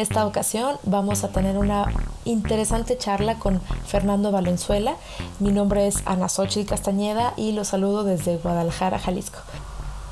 [0.00, 1.86] esta ocasión vamos a tener una
[2.24, 4.96] interesante charla con Fernando Valenzuela.
[5.38, 9.38] Mi nombre es Ana Xochitl Castañeda y los saludo desde Guadalajara, Jalisco.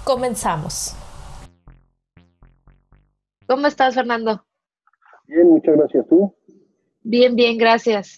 [0.04, 0.94] Comenzamos.
[3.46, 4.44] ¿Cómo estás, Fernando?
[5.26, 6.06] Bien, muchas gracias.
[6.08, 6.34] ¿Tú?
[7.02, 8.14] Bien, bien, gracias.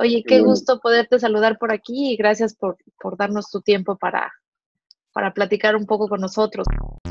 [0.00, 4.30] Oye, qué gusto poderte saludar por aquí y gracias por, por darnos tu tiempo para,
[5.12, 6.66] para platicar un poco con nosotros.
[7.02, 7.10] Tu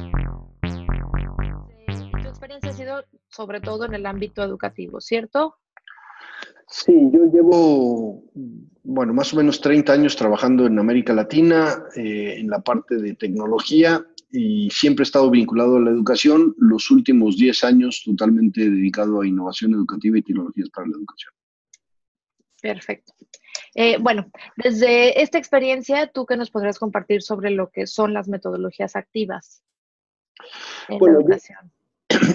[2.30, 3.04] experiencia ha sido
[3.38, 5.59] sobre todo en el ámbito educativo, ¿cierto?
[6.68, 8.23] Sí, yo llevo,
[8.84, 13.14] bueno, más o menos 30 años trabajando en América Latina, eh, en la parte de
[13.14, 19.22] tecnología y siempre he estado vinculado a la educación, los últimos 10 años totalmente dedicado
[19.22, 21.34] a innovación educativa y tecnologías para la educación.
[22.59, 23.14] Perfecto.
[23.75, 28.28] Eh, bueno, desde esta experiencia, ¿tú qué nos podrías compartir sobre lo que son las
[28.28, 29.64] metodologías activas
[30.90, 31.72] en la educación?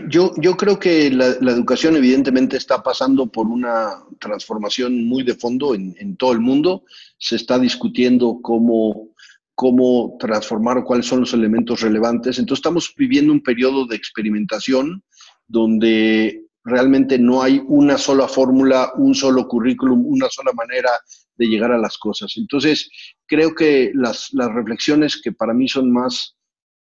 [0.09, 5.75] Yo, yo creo que la, educación evidentemente está pasando por una transformación muy de fondo
[5.75, 6.85] en, en todo el mundo.
[7.19, 9.11] Se está discutiendo cómo,
[9.55, 12.39] cómo transformar cuáles son los elementos relevantes.
[12.39, 15.03] Entonces estamos viviendo un periodo de experimentación
[15.47, 20.91] donde realmente no hay una sola fórmula, un solo currículum, una sola manera
[21.37, 22.33] de llegar a las cosas.
[22.37, 22.91] Entonces,
[23.27, 26.37] creo que las, las reflexiones que para mí son más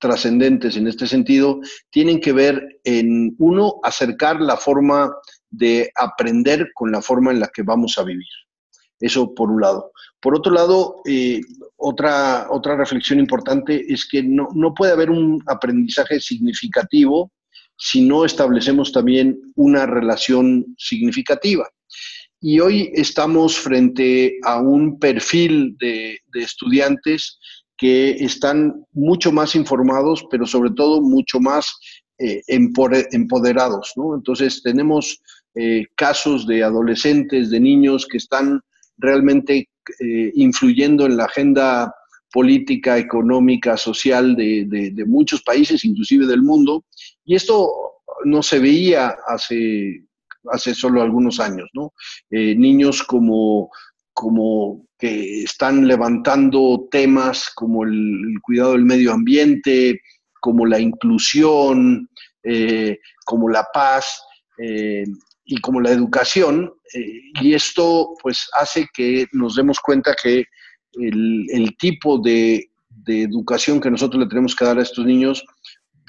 [0.02, 5.13] trascendentes en este sentido tienen que ver en, uno, acercar la forma
[5.49, 8.27] de aprender con la forma en la que vamos a vivir.
[8.99, 9.91] Eso por un lado.
[10.19, 11.39] Por otro lado, eh,
[11.77, 17.31] otra, otra reflexión importante es que no, no puede haber un aprendizaje significativo
[17.77, 21.67] si no establecemos también una relación significativa.
[22.39, 27.39] Y hoy estamos frente a un perfil de, de estudiantes
[27.81, 31.80] que están mucho más informados, pero sobre todo mucho más
[32.19, 33.93] eh, empoderados.
[34.15, 35.19] Entonces tenemos
[35.55, 38.61] eh, casos de adolescentes, de niños que están
[38.99, 39.67] realmente
[39.99, 41.91] eh, influyendo en la agenda
[42.31, 46.86] política, económica, social de, muchos países, inclusive del mundo.
[47.25, 47.67] Y esto
[48.25, 50.05] no se veía hace,
[50.75, 51.67] solo algunos años,
[52.30, 53.71] niños como
[54.14, 59.99] como que están levantando temas como el, cuidado del medio ambiente,
[60.39, 62.10] como la inclusión,
[62.44, 64.21] eh, como la paz
[64.58, 65.04] eh,
[65.45, 66.71] y como la educación.
[66.94, 70.45] Eh, y esto pues hace que nos demos cuenta que
[70.94, 72.67] el, tipo de,
[73.08, 75.44] educación que nosotros le tenemos que dar a estos niños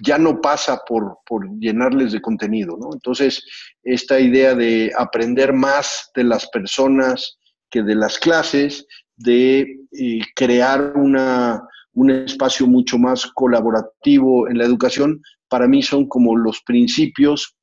[0.05, 2.77] ya no pasa por, por llenarles de contenido.
[2.93, 3.45] Entonces,
[3.85, 7.39] esta idea de aprender más de las personas,
[7.73, 14.65] que de las clases, de eh, crear una, un espacio mucho más colaborativo en la
[14.65, 17.57] educación, para mí son como los principios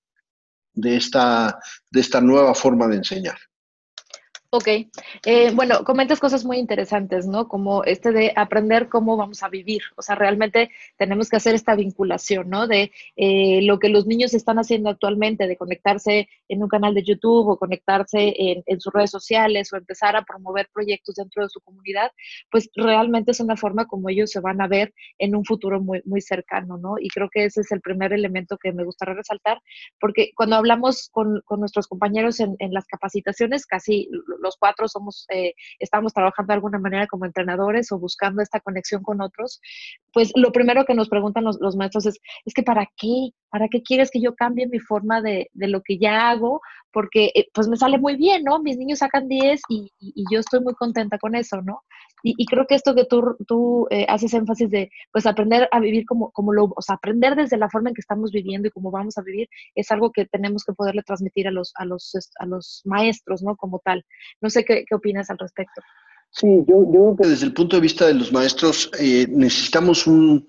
[0.73, 1.59] de esta,
[1.91, 3.37] de esta nueva forma de enseñar.
[4.51, 4.67] Ok,
[5.27, 7.47] eh, bueno, comentas cosas muy interesantes, ¿no?
[7.47, 11.75] Como este de aprender cómo vamos a vivir, o sea, realmente tenemos que hacer esta
[11.75, 12.65] vinculación, ¿no?
[12.65, 17.03] De eh, lo que los niños están haciendo actualmente, de conectarse en un canal de
[17.03, 18.33] YouTube o conectarse
[18.65, 22.11] en, sus redes sociales o empezar a promover proyectos dentro de su comunidad,
[22.49, 26.01] pues realmente es una forma como ellos se van a ver en un futuro muy,
[26.05, 26.95] muy cercano, ¿no?
[26.99, 29.61] Y creo que ese es el primer elemento que me gustaría resaltar,
[29.99, 34.09] porque cuando hablamos con, nuestros compañeros en, en las capacitaciones, casi
[34.41, 39.03] los cuatro somos, eh, estamos trabajando de alguna manera como entrenadores o buscando esta conexión
[39.03, 39.61] con otros,
[40.13, 43.29] pues lo primero que nos preguntan los, maestros es, es que ¿para qué?
[43.49, 46.61] ¿Para qué quieres que yo cambie mi forma de, lo que ya hago?
[46.91, 48.59] Porque eh, pues me sale muy bien, ¿no?
[48.59, 49.91] Mis niños sacan 10 y,
[50.31, 51.81] yo estoy muy contenta con eso, ¿no?
[52.21, 56.05] Y, creo que esto que tú, tú eh, haces énfasis de, pues aprender a vivir
[56.05, 58.91] como, como lo, o sea, aprender desde la forma en que estamos viviendo y cómo
[58.91, 62.45] vamos a vivir, es algo que tenemos que poderle transmitir a los, a los, a
[62.45, 63.55] los maestros, ¿no?
[63.55, 64.05] Como tal.
[64.41, 65.81] No sé qué, qué opinas al respecto.
[66.31, 70.05] Sí, yo, yo creo que desde el punto de vista de los maestros eh, necesitamos
[70.05, 70.47] un,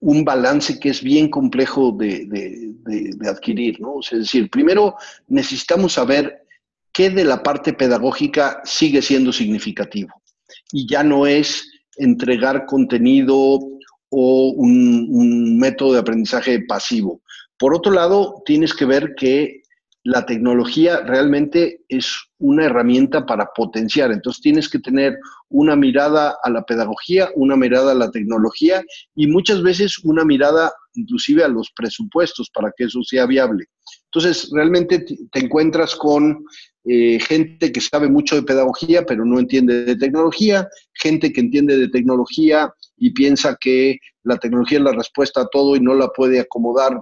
[0.00, 4.00] un, balance que es bien complejo de, de, adquirir, ¿no?
[4.00, 4.96] es decir, primero
[5.28, 6.44] necesitamos saber
[6.92, 10.10] qué de la parte pedagógica sigue siendo significativo
[10.70, 13.34] y ya no es entregar contenido
[14.10, 17.22] o un, un método de aprendizaje pasivo.
[17.56, 19.62] Por otro lado, tienes que ver que
[20.04, 24.12] la tecnología realmente es una herramienta para potenciar.
[24.12, 25.18] Entonces tienes que tener
[25.48, 28.84] una mirada a la pedagogía, una mirada a la tecnología
[29.16, 33.64] y muchas veces una mirada inclusive a los presupuestos para que eso sea viable.
[34.04, 36.44] Entonces realmente te encuentras con
[36.84, 41.78] eh, gente que sabe mucho de pedagogía pero no entiende de tecnología, gente que entiende
[41.78, 46.08] de tecnología y piensa que la tecnología es la respuesta a todo y no la
[46.08, 47.00] puede acomodar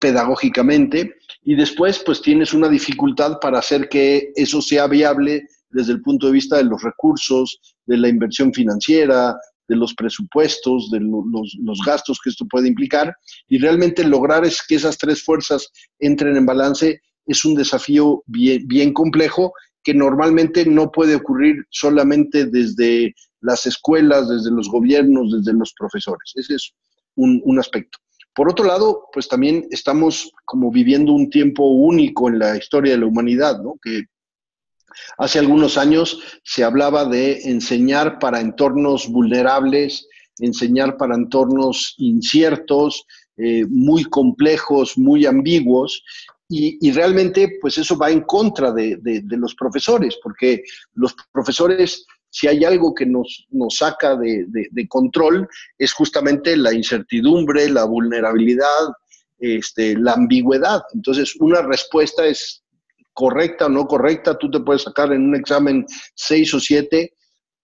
[0.00, 6.02] pedagógicamente y después pues tienes una dificultad para hacer que eso sea viable desde el
[6.02, 9.36] punto de vista de los recursos, de la inversión financiera,
[9.68, 13.14] de los presupuestos, de los, gastos que esto puede implicar,
[13.48, 15.68] y realmente lograr es que esas tres fuerzas
[15.98, 19.52] entren en balance es un desafío bien, bien complejo
[19.82, 26.32] que normalmente no puede ocurrir solamente desde las escuelas, desde los gobiernos, desde los profesores.
[26.34, 26.72] Ese es
[27.16, 27.98] un, un aspecto.
[28.34, 32.98] Por otro lado, pues también estamos como viviendo un tiempo único en la historia de
[32.98, 33.76] la humanidad, ¿no?
[33.82, 34.04] Que
[35.18, 40.08] Hace algunos años se hablaba de enseñar para entornos vulnerables,
[40.38, 46.02] enseñar para entornos inciertos, eh, muy complejos, muy ambiguos,
[46.46, 49.00] y, realmente pues eso va en contra de,
[49.30, 55.48] los profesores, porque los profesores, si hay algo que nos, nos saca de, control,
[55.78, 58.88] es justamente la incertidumbre, la vulnerabilidad,
[59.38, 60.82] este, la ambigüedad.
[60.94, 62.64] Entonces, una respuesta es
[63.12, 65.86] correcta o no correcta, tú te puedes sacar en un examen
[66.16, 67.14] seis o siete,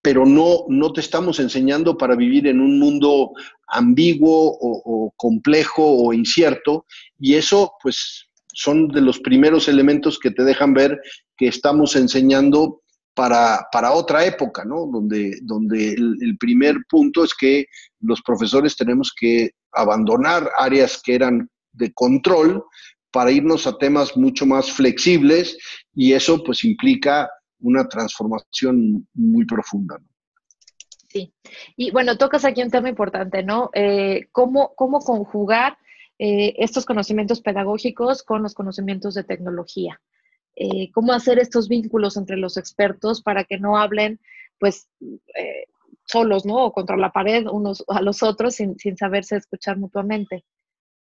[0.03, 3.33] pero no, no te estamos enseñando para vivir en un mundo
[3.67, 6.87] ambiguo o, complejo o incierto,
[7.19, 10.97] y eso pues son de los primeros elementos que te dejan ver
[11.37, 12.83] que estamos enseñando
[13.21, 14.87] para, para otra época, ¿no?
[14.87, 17.67] Donde, donde el, primer punto es que
[18.01, 22.65] los profesores tenemos que abandonar áreas que eran de control
[23.11, 25.59] para irnos a temas mucho más flexibles
[25.95, 27.29] y eso pues implica
[27.59, 29.99] una transformación muy profunda.
[31.07, 31.35] Sí,
[31.77, 33.69] y bueno, tocas aquí un tema importante, ¿no?
[33.75, 35.77] Eh, ¿cómo, ¿cómo, conjugar
[36.19, 40.01] eh, estos conocimientos pedagógicos con los conocimientos de tecnología?
[40.56, 44.20] Eh, ¿Cómo hacer estos vínculos entre los expertos para que no hablen,
[44.58, 44.88] pues,
[46.05, 46.67] solos, ¿no?
[46.67, 50.44] O contra la pared unos a los otros sin, sin saberse escuchar mutuamente.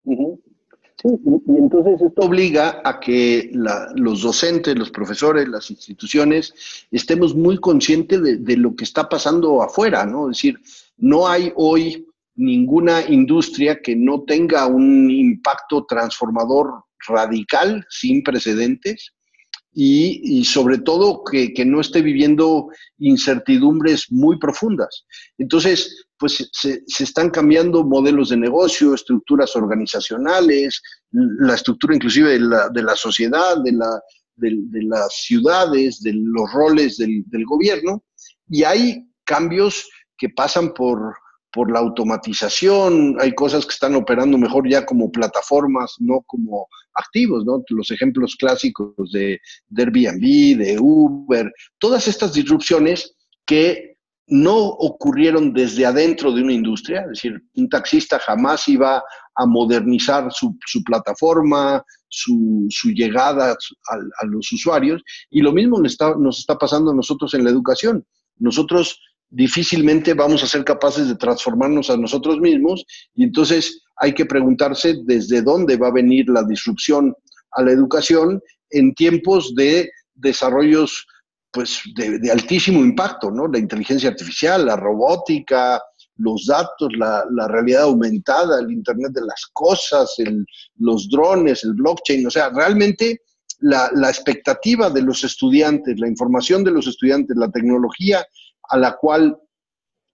[0.03, 1.09] Sí,
[1.47, 6.53] y, entonces esto obliga a que los docentes, los profesores, las instituciones
[6.92, 10.30] estemos muy conscientes de, lo que está pasando afuera, ¿no?
[10.30, 10.59] Es decir,
[10.97, 19.13] no hay hoy ninguna industria que no tenga un impacto transformador radical, sin precedentes,
[19.77, 25.06] y, sobre todo que, que, no esté viviendo incertidumbres muy profundas.
[25.38, 30.81] Entonces, pues se, están cambiando modelos de negocio, estructuras organizacionales,
[31.12, 34.01] la estructura inclusive de la, de la sociedad, de, la,
[34.38, 38.01] de, las ciudades, de los roles del, del, gobierno,
[38.48, 41.18] y hay cambios que pasan por,
[41.56, 47.46] por la automatización, hay cosas que están operando mejor ya como plataformas, no como activos,
[47.46, 47.63] ¿no?
[47.69, 53.16] Los ejemplos clásicos de, de Airbnb, de Uber, todas estas disrupciones
[53.46, 53.96] que
[54.28, 59.02] no ocurrieron desde adentro de una industria, es decir, un taxista jamás iba
[59.36, 66.40] a modernizar su, plataforma, su, llegada a, los usuarios, y lo mismo nos está, nos
[66.40, 68.06] está pasando a nosotros en la educación.
[68.40, 69.00] Nosotros
[69.30, 74.95] difícilmente vamos a ser capaces de transformarnos a nosotros mismos, y entonces hay que preguntarse
[75.06, 77.13] desde dónde va a venir la disrupción
[77.51, 81.06] a la educación en tiempos de desarrollos
[81.52, 83.47] pues de, altísimo impacto, ¿no?
[83.47, 85.81] La inteligencia artificial, la robótica,
[86.18, 90.16] los datos, la, realidad aumentada, el Internet de las cosas,
[90.78, 93.21] los drones, el blockchain, o sea, realmente
[93.59, 98.26] la, la, expectativa de los estudiantes, la información de los estudiantes, la tecnología
[98.69, 99.38] a la cual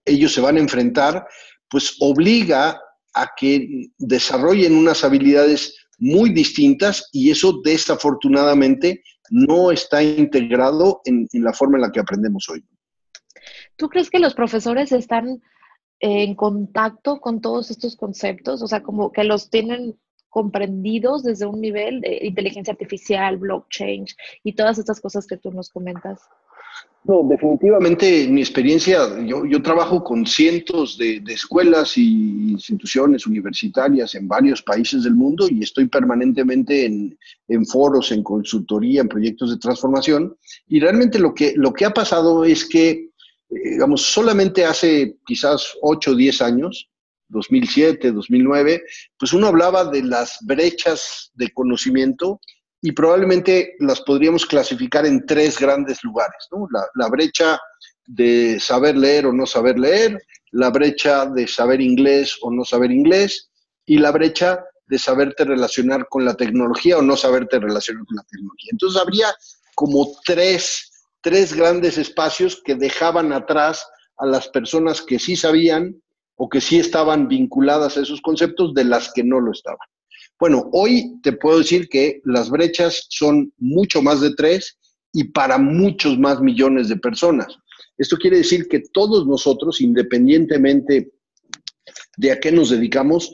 [0.05, 1.25] ellos se van a enfrentar,
[1.70, 2.79] pues obliga
[3.13, 11.53] a que desarrollen unas habilidades muy distintas y eso desafortunadamente no está integrado en, la
[11.53, 12.65] forma en la que aprendemos hoy.
[13.77, 15.41] ¿Tú crees que los profesores están
[16.00, 18.62] en contacto con todos estos conceptos?
[18.62, 19.98] O sea, como que los tienen
[20.29, 24.05] comprendidos desde un nivel de inteligencia artificial, blockchain
[24.43, 26.22] y todas estas cosas que tú nos comentas.
[27.03, 34.27] No, definitivamente en mi experiencia, yo, trabajo con cientos de, escuelas y instituciones universitarias en
[34.27, 39.57] varios países del mundo y estoy permanentemente en, en, foros, en consultoría, en proyectos de
[39.57, 40.38] transformación.
[40.67, 43.09] Y realmente lo que, lo que ha pasado es que, eh,
[43.50, 46.88] digamos, solamente hace quizás 8 o 10 años,
[47.29, 48.83] 2007, 2009,
[49.17, 52.39] pues uno hablaba de las brechas de conocimiento
[52.81, 56.67] y probablemente las podríamos clasificar en tres grandes lugares, ¿no?
[56.95, 57.59] La, brecha
[58.07, 60.19] de saber leer o no saber leer,
[60.51, 63.51] la brecha de saber inglés o no saber inglés
[63.85, 68.23] y la brecha de saberte relacionar con la tecnología o no saberte relacionar con la
[68.23, 68.69] tecnología.
[68.71, 69.27] Entonces habría
[69.75, 73.85] como tres, tres grandes espacios que dejaban atrás
[74.17, 76.01] a las personas que sí sabían
[76.35, 79.88] o que sí estaban vinculadas a esos conceptos de las que no lo estaban.
[80.41, 84.75] Bueno, hoy te puedo decir que las brechas son mucho más de tres
[85.13, 87.55] y para muchos más millones de personas.
[88.00, 91.12] Esto quiere decir que todos nosotros, independientemente
[92.17, 93.31] de a qué nos dedicamos,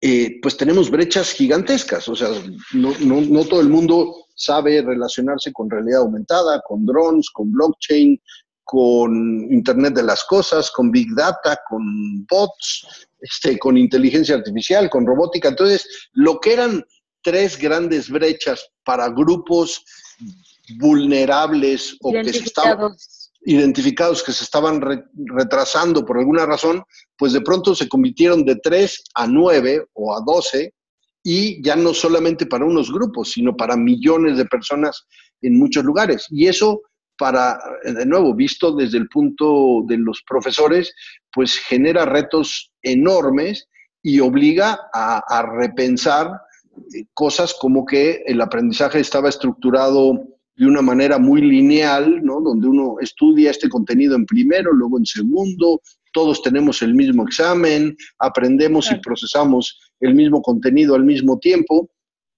[0.00, 2.08] eh, pues tenemos brechas gigantescas.
[2.08, 2.28] O sea,
[2.72, 8.22] no, no, todo el mundo sabe relacionarse con realidad aumentada, con drones, con blockchain,
[8.62, 15.06] con Internet de las Cosas, con Big Data, con bots, este, con inteligencia artificial, con
[15.06, 15.48] robótica.
[15.48, 16.84] Entonces, lo que eran
[17.22, 19.82] tres grandes brechas para grupos
[20.78, 22.94] vulnerables o que se estaban
[23.46, 24.80] identificados que se estaban
[25.36, 26.82] retrasando por alguna razón,
[27.18, 30.72] pues de pronto se convirtieron de 3 a 9 o a 12
[31.22, 35.06] y ya no solamente para unos grupos, sino para millones de personas
[35.42, 36.26] en muchos lugares.
[36.30, 36.80] Y eso
[37.16, 40.92] para, de nuevo, visto desde el punto de los profesores,
[41.34, 43.68] pues genera retos enormes
[44.02, 46.30] y obliga a, a repensar
[46.94, 52.40] eh, cosas como que el aprendizaje estaba estructurado de una manera muy lineal, ¿no?
[52.40, 55.80] Donde uno estudia este contenido en primero, luego en segundo,
[56.12, 61.90] todos tenemos el mismo examen, aprendemos y procesamos el mismo contenido al mismo tiempo,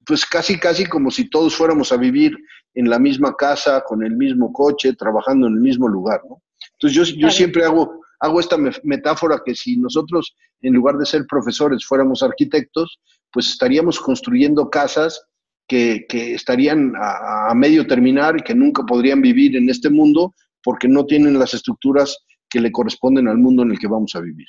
[0.06, 2.34] pues casi, casi como si todos fuéramos a vivir
[2.74, 6.42] en la misma casa, con el mismo coche, trabajando en el mismo lugar, ¿no?
[6.72, 11.26] Entonces yo, yo siempre hago, hago esta metáfora que si nosotros, en lugar de ser
[11.28, 13.00] profesores, fuéramos arquitectos,
[13.32, 15.22] pues estaríamos construyendo casas
[15.66, 21.04] que, estarían a, medio terminar y que nunca podrían vivir en este mundo porque no
[21.06, 22.18] tienen las estructuras
[22.48, 24.46] que le corresponden al mundo en el que vamos a vivir.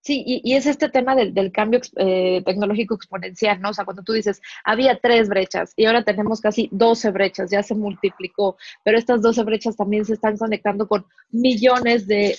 [0.00, 3.70] Sí, y, es este tema del, cambio eh, tecnológico exponencial, ¿no?
[3.70, 7.62] O sea, cuando tú dices, había tres brechas y ahora tenemos casi 12 brechas, ya
[7.62, 12.36] se multiplicó, pero estas 12 brechas también se están conectando con millones de,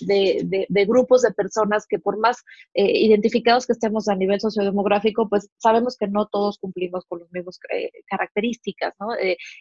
[0.88, 5.98] grupos de personas que por más eh, identificados que estemos a nivel sociodemográfico, pues sabemos
[5.98, 9.10] que no todos cumplimos con las mismas eh, características, ¿no?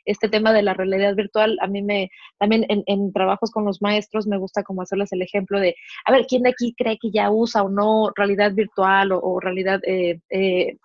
[0.05, 3.83] este tema de la realidad virtual, a mí me, también en, en trabajos con los
[3.83, 5.75] maestros me gusta como hacerles el ejemplo de,
[6.05, 9.81] a ver, ¿quién de aquí cree que ya usa o no realidad virtual o, realidad
[9.85, 10.77] eh, eh,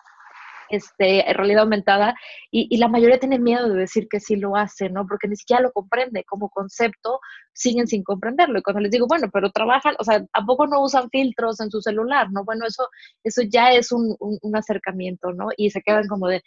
[0.69, 2.15] este, realidad aumentada,
[2.49, 5.05] y, la mayoría tiene miedo de decir que sí lo hace, ¿no?
[5.07, 7.19] Porque ni siquiera lo comprende como concepto,
[7.53, 8.59] siguen sin comprenderlo.
[8.59, 11.81] Y cuando les digo, bueno, pero trabajan, o sea, ¿a no usan filtros en su
[11.81, 12.43] celular, no?
[12.43, 12.87] Bueno, eso,
[13.23, 15.49] eso ya es un, un acercamiento, ¿no?
[15.57, 16.41] Y se quedan como de,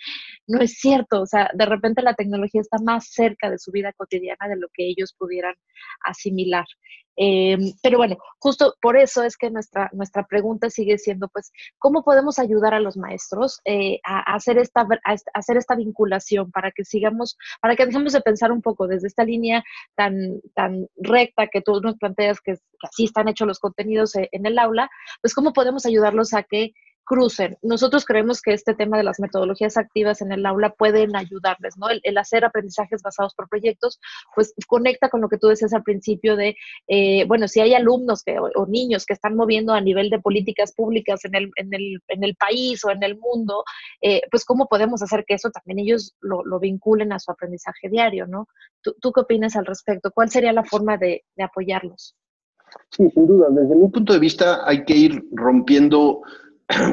[0.49, 3.93] no es cierto, o sea, de repente la tecnología está más cerca de su vida
[3.93, 5.55] cotidiana de lo que ellos pudieran
[6.01, 6.67] asimilar.
[7.17, 12.05] Em, pero bueno, justo por eso es que nuestra, nuestra pregunta sigue siendo, pues, ¿cómo
[12.05, 14.87] podemos ayudar a los maestros eh, a, hacer esta,
[15.35, 19.25] hacer esta vinculación para que sigamos, para que dejemos de pensar un poco desde esta
[19.25, 24.15] línea tan, tan recta que tú nos planteas que, que así están hechos los contenidos
[24.17, 24.91] eh, en el aula,
[25.23, 26.73] pues cómo podemos ayudarlos a que
[27.07, 27.57] crucen.
[27.63, 31.87] Nosotros creemos que este tema de las metodologías activas en el aula pueden ayudarles, ¿no?
[31.89, 34.01] El, hacer aprendizajes basados por proyectos,
[34.35, 36.57] pues conecta con lo que tú decías al principio de,
[36.89, 40.73] eh, bueno, si hay alumnos que, o, niños que están moviendo a nivel de políticas
[40.73, 43.65] públicas en el, en el, en el país o en el mundo,
[44.03, 48.27] eh, pues cómo podemos hacer que eso también ellos lo, vinculen a su aprendizaje diario,
[48.27, 48.49] ¿no?
[48.83, 50.11] ¿Tú, qué opinas al respecto?
[50.11, 52.17] ¿Cuál sería la forma de apoyarlos?
[52.91, 53.49] Sí, sin duda.
[53.51, 56.23] Desde mi punto de vista hay que ir rompiendo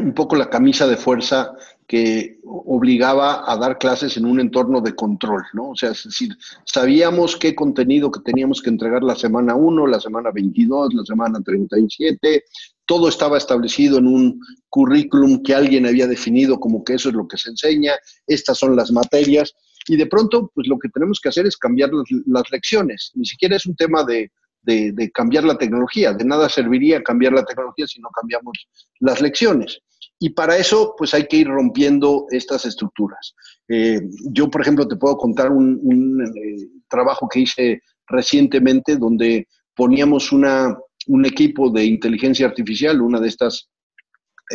[0.02, 1.54] un poco la camisa de fuerza
[1.88, 5.72] que obligaba a dar clases en un entorno de control, ¿no?
[5.72, 10.00] O sea, es decir, sabíamos qué contenido que teníamos que entregar la semana 1, la
[10.00, 12.44] semana 22, la semana 37,
[12.86, 14.40] todo estaba establecido en un
[14.70, 17.94] currículum que alguien había definido como que eso es lo que se enseña,
[18.28, 19.54] estas son las materias,
[19.88, 21.92] y de pronto, pues lo que tenemos que hacer es cambiar
[22.26, 24.32] las, lecciones, ni siquiera es un tema de,
[24.64, 26.14] de, cambiar la tecnología.
[26.14, 28.68] De nada serviría cambiar la tecnología si no cambiamos
[29.00, 29.80] las lecciones.
[30.20, 33.36] Y para eso, pues hay que ir rompiendo estas estructuras.
[33.68, 34.02] Eh,
[34.32, 40.78] yo, por ejemplo, te puedo contar un, eh, trabajo que hice recientemente donde poníamos una,
[41.08, 43.70] un equipo de inteligencia artificial, una de estas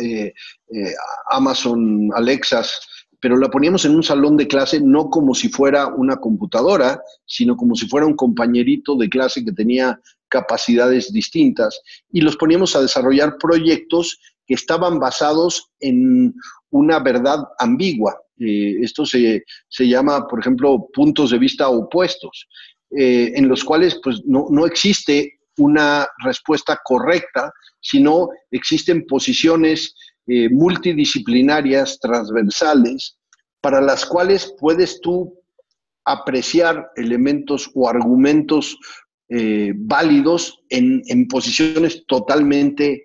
[0.01, 0.33] eh,
[1.29, 2.79] Amazon Alexas
[3.19, 7.57] pero la poníamos en un salón de clase no como si fuera una computadora, sino
[7.57, 9.99] como si fuera un compañerito de clase que tenía
[10.29, 16.33] capacidades distintas y los poníamos a desarrollar proyectos que estaban basados en
[16.71, 18.19] una verdad ambigua.
[18.39, 19.43] Eh, esto se,
[19.79, 22.47] llama, por ejemplo, puntos de vista opuestos,
[22.97, 29.93] eh, en los cuales pues, no, no existe una respuesta correcta, sino existen posiciones
[30.29, 33.17] eh, multidisciplinarias, transversales,
[33.61, 35.41] para las cuales puedes tú
[36.05, 38.77] apreciar elementos o argumentos
[39.29, 43.03] eh, válidos en, posiciones totalmente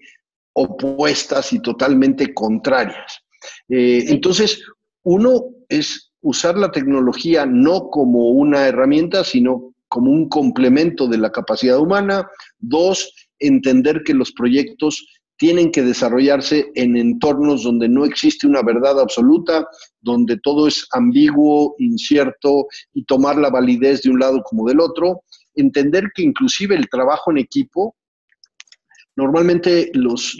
[0.54, 3.20] opuestas y totalmente contrarias.
[3.68, 4.62] Eh, entonces,
[5.02, 11.32] uno es usar la tecnología no como una herramienta, sino como un complemento de la
[11.32, 12.28] capacidad humana.
[12.58, 19.00] Dos, entender que los proyectos tienen que desarrollarse en entornos donde no existe una verdad
[19.00, 19.66] absoluta,
[20.00, 25.22] donde todo es ambiguo, incierto y tomar la validez de un lado como del otro.
[25.54, 27.96] Entender que inclusive el trabajo en equipo,
[29.16, 30.36] normalmente los,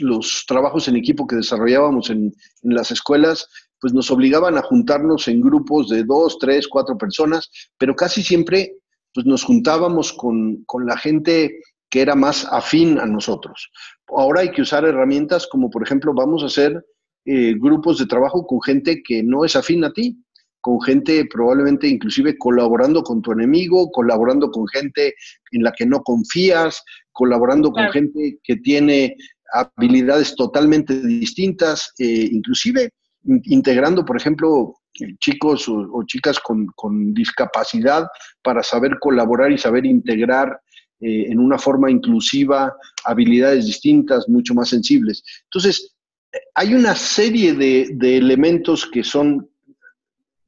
[0.47, 2.33] trabajos en equipo que desarrollábamos en,
[2.63, 3.49] en las escuelas,
[3.79, 8.77] pues nos obligaban a juntarnos en grupos de dos, tres, cuatro personas, pero casi siempre
[9.13, 11.59] pues nos juntábamos con, con la gente
[11.95, 13.71] que era más afín a nosotros.
[14.09, 16.85] Ahora hay que usar herramientas como, por ejemplo, vamos a hacer
[17.23, 20.21] eh, grupos de trabajo con gente que no es afín a ti,
[20.59, 25.13] con gente probablemente inclusive colaborando con tu enemigo, colaborando con gente
[25.53, 26.83] en la que no confías,
[27.13, 29.15] colaborando con gente que tiene
[29.53, 32.89] habilidades totalmente distintas, eh, inclusive
[33.23, 34.73] integrando, por ejemplo,
[35.19, 38.05] chicos o, chicas con, con, discapacidad
[38.43, 40.59] para saber colaborar y saber integrar
[41.05, 45.21] eh, en una forma inclusiva, habilidades distintas, mucho más sensibles.
[45.43, 45.95] Entonces,
[46.55, 49.47] hay una serie de, elementos que son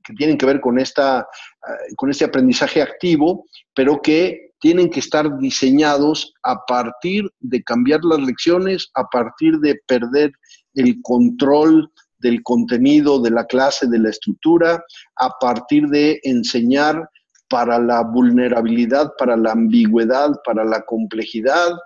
[0.03, 3.45] que tienen que ver con, esta, eh, con este aprendizaje activo,
[3.75, 9.79] pero que tienen que estar diseñados a partir de cambiar las lecciones, a partir de
[9.85, 10.31] perder
[10.73, 14.83] el control del contenido de la clase, de la estructura,
[15.17, 17.07] a partir de enseñar
[17.49, 21.77] para la vulnerabilidad, para la ambigüedad, para la complejidad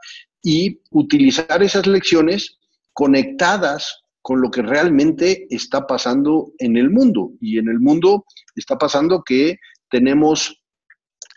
[0.43, 2.57] y utilizar esas lecciones
[2.93, 7.31] conectadas con lo que realmente está pasando en el mundo.
[7.39, 8.25] Y en el mundo
[8.55, 9.57] está pasando que
[9.89, 10.61] tenemos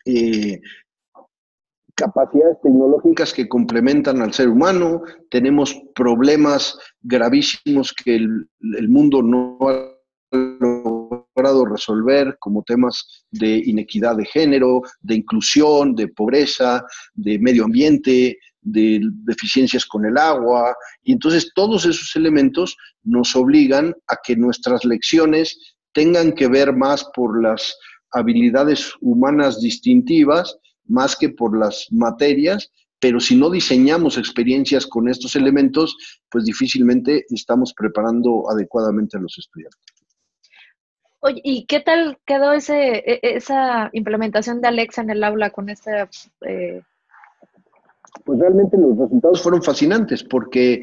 [0.05, 0.61] eh,
[1.95, 9.59] capacidades tecnológicas que complementan al ser humano, tenemos problemas gravísimos que el, el mundo no
[9.69, 9.95] ha
[11.45, 18.39] logrado resolver como temas de inequidad de género, de inclusión, de pobreza, de medio ambiente,
[18.63, 20.75] de deficiencias con el agua.
[21.03, 25.57] Y entonces todos esos elementos nos obligan a que nuestras lecciones
[25.93, 27.77] tengan que ver más por las
[28.13, 35.37] habilidades humanas distintivas, más que por las materias, pero si no diseñamos experiencias con estos
[35.37, 35.95] elementos,
[36.31, 40.04] pues difícilmente estamos preparando adecuadamente a los estudiantes.
[41.27, 45.71] Oye, ¿y qué tal quedó ese, e, esa implementación de Alexa en el aula con
[45.71, 46.07] este...
[46.43, 46.83] Eh...
[48.27, 50.83] Pues realmente los resultados fueron fascinantes porque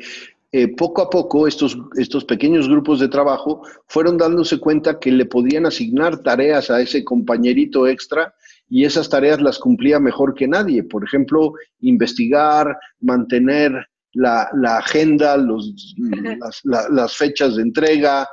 [0.52, 5.28] eh, poco a poco estos, estos pequeños grupos de trabajo fueron dándose cuenta que le
[5.28, 8.34] podían asignar tareas a ese compañerito extra
[8.68, 10.82] y esas tareas las cumplía mejor que nadie.
[10.84, 15.96] Por ejemplo, investigar, mantener la, agenda, los,
[16.64, 18.28] las, fechas de entrega,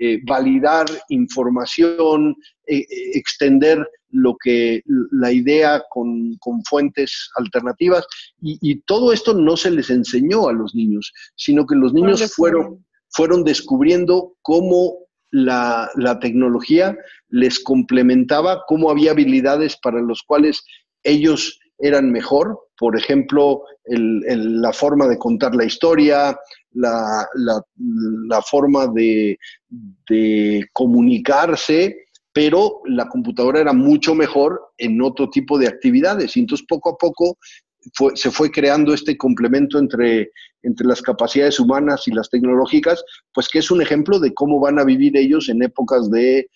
[0.00, 2.34] eh, validar información,
[2.66, 6.38] eh, eh, extender lo que la idea con,
[6.68, 8.06] fuentes alternativas.
[8.40, 12.84] Y, todo esto no se les enseñó a los niños, sino que los niños fueron,
[13.10, 14.98] fueron descubriendo cómo
[15.30, 16.96] la, la tecnología
[17.28, 20.64] les complementaba, cómo había habilidades para los cuales
[21.04, 26.34] ellos eran mejor, por ejemplo, la forma de contar la historia,
[26.72, 27.28] la,
[28.50, 29.36] forma de,
[30.72, 36.34] comunicarse, pero la computadora era mucho mejor en otro tipo de actividades.
[36.38, 37.36] Y entonces poco a poco
[38.14, 40.30] se fue creando este complemento entre,
[40.62, 44.78] entre las capacidades humanas y las tecnológicas, pues que es un ejemplo de cómo van
[44.78, 46.48] a vivir ellos en épocas de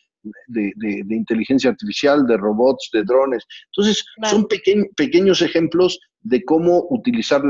[0.46, 3.44] de, inteligencia artificial, de robots, de drones.
[3.66, 4.46] Entonces, son
[4.96, 7.42] pequeños ejemplos de cómo utilizar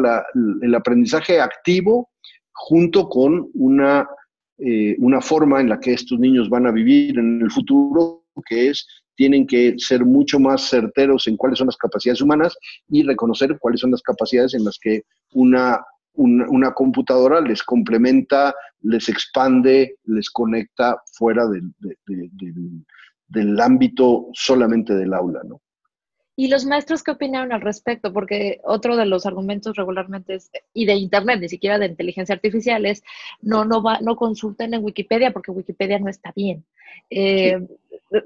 [0.63, 2.11] el aprendizaje activo
[2.53, 4.07] junto con una,
[4.59, 8.71] eh, una forma en la que estos niños van a vivir en el futuro, que
[8.71, 12.57] es tienen que ser mucho más certeros en cuáles son las capacidades humanas
[12.89, 15.79] y reconocer cuáles son las capacidades en las que una
[16.15, 21.73] una, computadora les complementa, les expande, les conecta fuera del,
[23.29, 25.61] del, ámbito solamente del aula, ¿no?
[26.37, 28.13] ¿Y los maestros qué opinaron al respecto?
[28.13, 32.87] Porque otro de los argumentos regularmente es, y de Internet, ni siquiera de inteligencia artificial,
[32.87, 33.05] es
[33.41, 36.65] no, no, va, no consulten en Wikipedia porque Wikipedia no está bien.
[37.09, 37.61] Eh,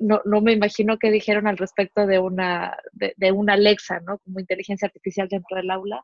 [0.00, 4.18] no, no, me imagino qué dijeron al respecto de una, de, de una Alexa, ¿no?
[4.18, 6.02] Como inteligencia artificial dentro del aula.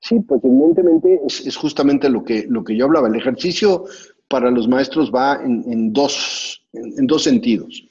[0.00, 3.08] Sí, pues evidentemente es, justamente lo que, lo que yo hablaba.
[3.08, 3.84] El ejercicio
[4.28, 7.86] para los maestros va en, dos, en, dos sentidos.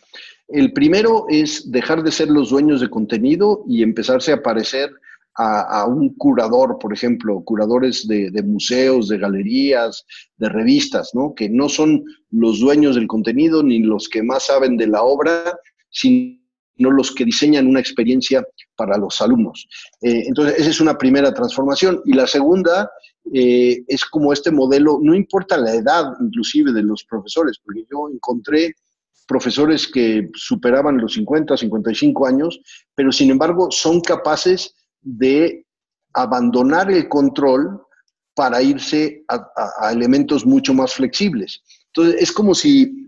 [0.47, 4.91] El primero es dejar de ser los dueños de contenido y empezarse a parecer
[5.37, 10.05] a, un curador, por ejemplo, curadores de, museos, de galerías,
[10.37, 11.33] de revistas, ¿no?
[11.35, 15.59] Que no son los dueños del contenido ni los que más saben de la obra,
[15.89, 16.44] sino
[16.77, 19.67] los que diseñan una experiencia para los alumnos.
[20.01, 22.01] Eh, entonces, esa es una primera transformación.
[22.05, 22.89] Y la segunda
[23.33, 28.09] eh, es como este modelo, no importa la edad inclusive de los profesores, porque yo
[28.13, 28.75] encontré
[29.27, 32.59] profesores que superaban los 50, 55 años,
[32.93, 35.65] pero sin embargo son capaces de
[36.13, 37.81] abandonar el control
[38.35, 41.61] para irse a, elementos mucho más flexibles.
[41.87, 43.04] Entonces, es como si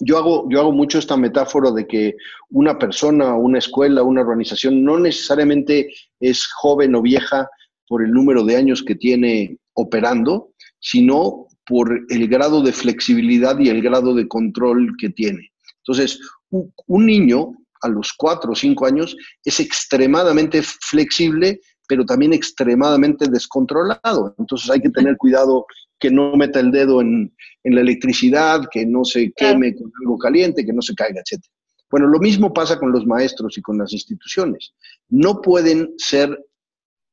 [0.00, 2.16] yo hago, yo hago mucho esta metáfora de que
[2.50, 7.48] una persona, una escuela, una organización no necesariamente es joven o vieja
[7.88, 13.68] por el número de años que tiene operando, sino por el grado de flexibilidad y
[13.68, 15.50] el grado de control que tiene.
[15.78, 23.28] Entonces, un, niño a los cuatro o cinco años es extremadamente flexible, pero también extremadamente
[23.28, 24.34] descontrolado.
[24.38, 25.66] Entonces hay que tener cuidado
[25.98, 30.64] que no meta el dedo en, la electricidad, que no se queme con algo caliente,
[30.64, 31.42] que no se caiga, etc.
[31.90, 34.74] Bueno, lo mismo pasa con los maestros y con las instituciones.
[35.08, 36.46] No pueden ser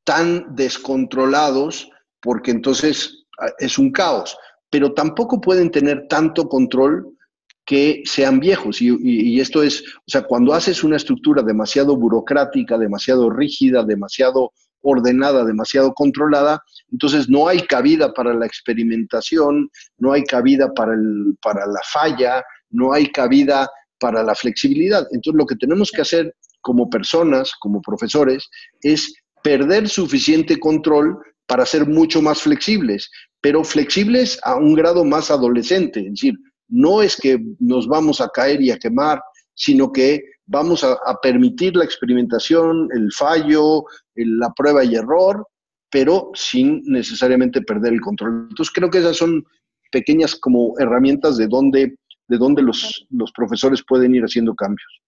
[0.04, 4.36] tan descontrolados porque entonces ah, es un caos
[4.70, 7.16] pero tampoco pueden tener tanto control
[7.64, 8.80] que sean viejos.
[8.80, 14.52] Y, esto es, o sea, cuando haces una estructura demasiado burocrática, demasiado rígida, demasiado
[14.86, 19.68] ordenada, demasiado controlada, entonces no hay cabida para la experimentación,
[19.98, 23.68] no hay cabida para, el, para la falla, no hay cabida
[23.98, 25.06] para la flexibilidad.
[25.10, 28.48] Entonces lo que tenemos que hacer como personas, como profesores,
[28.80, 35.30] es perder suficiente control para ser mucho más flexibles, pero flexibles a un grado más
[35.30, 36.34] adolescente, es decir,
[36.68, 39.20] no es que nos vamos a caer y a quemar,
[39.54, 43.84] sino que vamos a, permitir la experimentación, el fallo,
[44.24, 45.46] la prueba y error,
[45.90, 48.46] pero sin necesariamente perder el control.
[48.50, 49.44] Entonces creo que esas son
[49.90, 51.96] pequeñas como herramientas de donde,
[52.28, 55.00] de donde los, los profesores pueden ir haciendo cambios.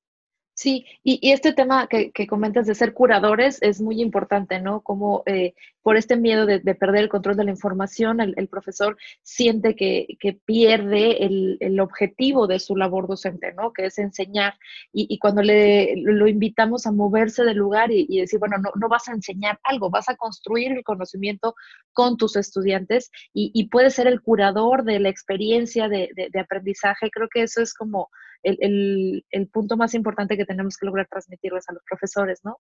[0.59, 4.81] Sí, y, este tema que, comentas de ser curadores es muy importante, ¿no?
[4.81, 9.77] Como eh, por este miedo de, perder el control de la información, el, profesor siente
[9.77, 13.73] que, pierde el, objetivo de su labor docente, ¿no?
[13.73, 14.55] Que es enseñar.
[14.93, 19.09] Y, cuando le, lo invitamos a moverse del lugar y, decir, bueno, no, no, vas
[19.09, 21.55] a enseñar algo, vas a construir el conocimiento
[21.93, 27.11] con tus estudiantes y, puedes ser el curador de la experiencia de, de aprendizaje.
[27.13, 28.11] Creo que eso es como
[28.43, 32.59] el, punto más importante que tenemos que lograr transmitirles a los profesores, ¿no?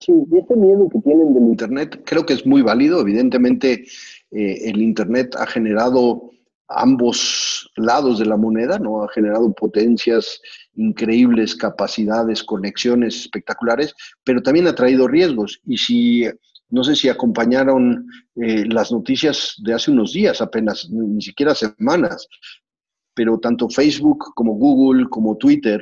[0.00, 3.00] Sí, y este miedo que tienen del Internet creo que es muy válido.
[3.00, 3.84] Evidentemente,
[4.30, 6.30] eh, el Internet ha generado
[6.68, 9.02] ambos lados de la moneda, ¿no?
[9.02, 10.40] Ha generado potencias
[10.74, 15.60] increíbles, capacidades, conexiones espectaculares, pero también ha traído riesgos.
[15.64, 16.24] Y si,
[16.70, 22.26] no sé si acompañaron eh, las noticias de hace unos días apenas, ni siquiera semanas,
[23.14, 25.80] pero tanto Facebook como Google como Twitter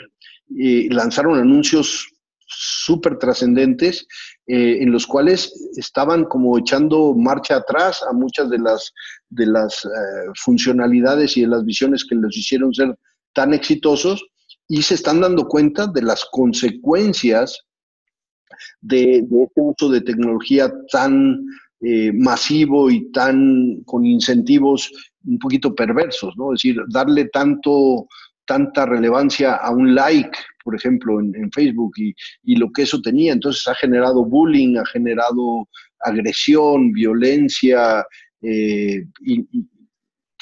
[0.59, 2.09] eh, lanzaron anuncios
[2.47, 4.07] súper trascendentes
[4.47, 8.93] eh, en los cuales estaban como echando marcha atrás a muchas de las,
[9.31, 9.89] de las eh,
[10.35, 12.97] funcionalidades y de las visiones que les hicieron ser
[13.33, 14.23] tan exitosos
[14.69, 17.59] y se están dando cuenta de las consecuencias
[18.81, 21.45] de, de este uso de tecnología tan
[21.83, 24.91] eh, masivo y tan con incentivos
[25.25, 26.53] un poquito perversos, ¿no?
[26.53, 28.07] Es decir, darle tanto,
[28.45, 32.15] tanta relevancia a un like, por ejemplo, en, Facebook y,
[32.45, 33.33] y, lo que eso tenía.
[33.33, 35.69] Entonces ha generado bullying, ha generado
[36.03, 38.05] agresión, violencia
[38.43, 39.47] eh, y,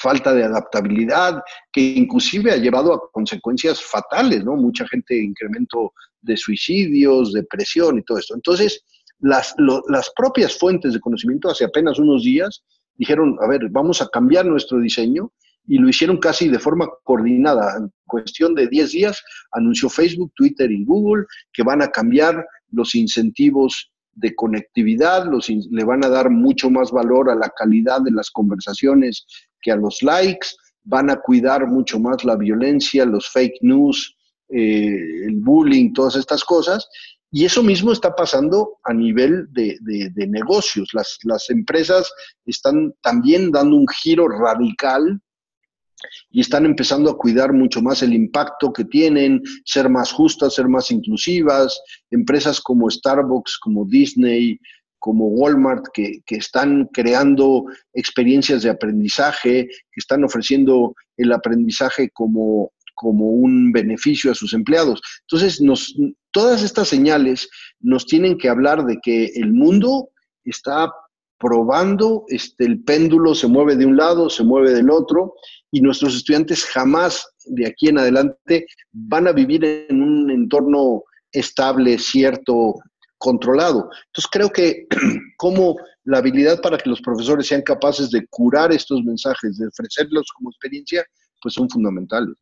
[0.01, 4.55] falta de adaptabilidad, que inclusive ha llevado a consecuencias fatales, ¿no?
[4.55, 8.33] Mucha gente, incremento de suicidios, depresión y todo esto.
[8.33, 8.83] Entonces,
[9.21, 12.63] las, las propias fuentes de conocimiento hace apenas unos días
[12.95, 15.31] dijeron, a ver, vamos a cambiar nuestro diseño
[15.67, 17.77] y lo hicieron casi de forma coordinada.
[17.77, 22.95] En cuestión de 10 días anunció Facebook, Twitter y Google que van a cambiar los
[22.95, 28.11] incentivos de conectividad, los, le van a dar mucho más valor a la calidad de
[28.11, 29.25] las conversaciones
[29.61, 30.49] que a los likes,
[30.83, 34.15] van a cuidar mucho más la violencia, los fake news,
[34.49, 36.87] eh, el bullying, todas estas cosas,
[37.33, 39.77] y eso mismo está pasando a nivel de,
[40.27, 40.89] negocios.
[40.93, 42.11] Las, las, empresas
[42.45, 45.21] están también dando un giro radical
[46.29, 50.67] y están empezando a cuidar mucho más el impacto que tienen, ser más justas, ser
[50.67, 51.79] más inclusivas.
[52.09, 54.59] Empresas como Starbucks, como Disney,
[54.99, 57.63] como Walmart, que, que están creando
[57.93, 65.01] experiencias de aprendizaje, que están ofreciendo el aprendizaje como como un beneficio a sus empleados.
[65.21, 65.95] Entonces, nos,
[66.29, 70.09] todas estas señales nos tienen que hablar de que el mundo
[70.43, 70.93] está
[71.39, 75.33] probando, este, el péndulo se mueve de un lado, se mueve del otro,
[75.71, 81.97] y nuestros estudiantes jamás de aquí en adelante van a vivir en un entorno estable,
[81.97, 82.75] cierto,
[83.17, 83.89] controlado.
[84.05, 84.85] Entonces creo que
[85.37, 90.27] como la habilidad para que los profesores sean capaces de curar estos mensajes, de ofrecerlos
[90.35, 91.03] como experiencia,
[91.41, 92.35] pues son fundamentales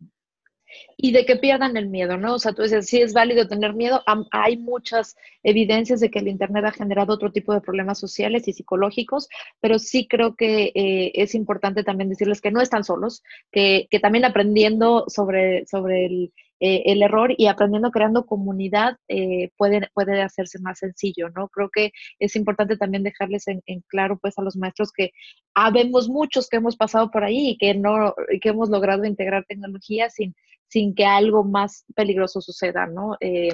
[0.97, 2.35] y de que pierdan el miedo, ¿no?
[2.35, 6.27] O sea, tú dices, sí es válido tener miedo, hay muchas evidencias de que el
[6.27, 9.29] Internet ha generado otro tipo de problemas sociales y psicológicos,
[9.59, 13.99] pero sí creo que eh, es importante también decirles que no están solos, que, que
[13.99, 20.21] también aprendiendo sobre, sobre el, eh, el error y aprendiendo creando comunidad eh, puede, puede
[20.21, 21.47] hacerse más sencillo, ¿no?
[21.47, 25.11] Creo que es importante también dejarles en, claro pues a los maestros que
[25.53, 30.09] habemos muchos que hemos pasado por ahí y que no, que hemos logrado integrar tecnología
[30.09, 30.35] sin,
[30.69, 33.17] sin que algo más peligroso suceda, ¿no?
[33.19, 33.49] Eh,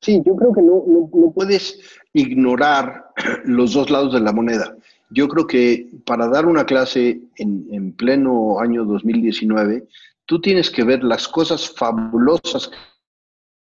[0.00, 1.78] sí, yo creo que no, no, puedes
[2.12, 3.10] ignorar
[3.44, 4.76] los dos lados de la moneda.
[5.10, 9.86] Yo creo que para dar una clase en, en pleno año 2019,
[10.24, 12.76] tú tienes que ver las cosas fabulosas que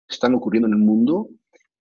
[0.09, 1.29] están ocurriendo en el mundo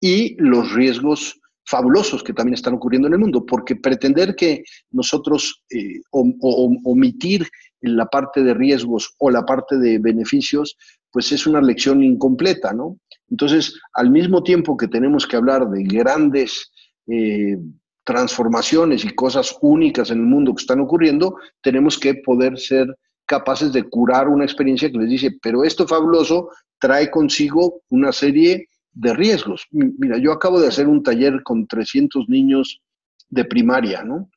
[0.01, 5.63] y los riesgos fabulosos que también están ocurriendo en el mundo, porque pretender que nosotros
[5.69, 7.47] eh, omitir
[7.81, 10.77] la parte de riesgos o la parte de beneficios,
[11.11, 12.97] pues es una lección incompleta, ¿no?
[13.29, 16.71] Entonces, al mismo tiempo que tenemos que hablar de grandes
[17.07, 17.57] eh,
[18.03, 22.87] transformaciones y cosas únicas en el mundo que están ocurriendo, tenemos que poder ser
[23.25, 28.69] capaces de curar una experiencia que les dice, pero esto fabuloso trae consigo una serie
[28.93, 29.67] de riesgos.
[29.71, 32.81] Mira, yo acabo de hacer un taller con 300 niños
[33.29, 34.29] de primaria, ¿no?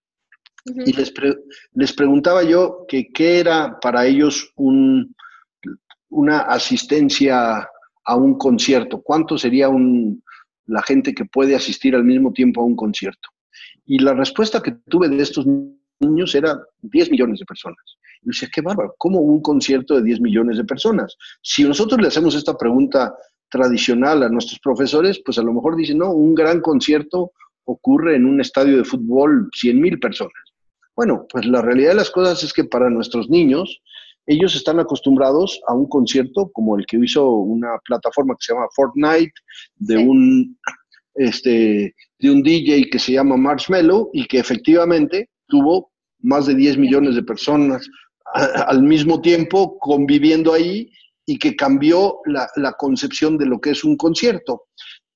[0.64, 1.12] Y les,
[1.74, 5.14] les preguntaba yo que qué era para ellos un,
[6.10, 7.68] una asistencia
[8.04, 10.22] a un concierto, cuánto sería un,
[10.66, 13.28] la gente que puede asistir al mismo tiempo a un concierto.
[13.86, 15.46] Y la respuesta que tuve de estos
[16.00, 17.78] niños era 10 millones de personas.
[18.22, 21.16] Y decía, qué bárbaro, ¿cómo un concierto de 10 millones de personas?
[21.42, 23.14] Si nosotros le hacemos esta pregunta
[23.48, 27.32] tradicional a nuestros profesores, pues a lo mejor dicen, no, un gran concierto
[27.64, 30.49] ocurre en un estadio de fútbol 100 mil personas.
[31.00, 33.80] Bueno, pues la realidad de las cosas es que para nuestros niños,
[34.26, 38.66] ellos están acostumbrados a un concierto como el que hizo una plataforma que se llama
[38.76, 39.32] Fortnite,
[39.76, 40.58] de un
[41.14, 46.76] este de un DJ que se llama Marshmello y que efectivamente tuvo más de 10
[46.76, 47.88] millones de personas
[48.66, 50.92] al mismo tiempo conviviendo ahí
[51.24, 54.64] y que cambió la, concepción de lo que es un concierto.